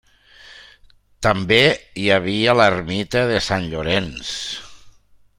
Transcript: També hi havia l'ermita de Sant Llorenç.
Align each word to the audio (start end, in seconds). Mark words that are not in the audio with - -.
També 1.25 1.59
hi 2.03 2.07
havia 2.15 2.55
l'ermita 2.59 3.21
de 3.33 3.37
Sant 3.49 3.67
Llorenç. 3.75 4.33